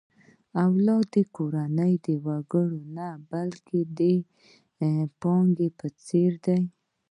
[0.65, 4.01] اولادونه د کورنۍ د وګړو نه، بلکې د
[5.21, 6.59] پانګې په څېر دي.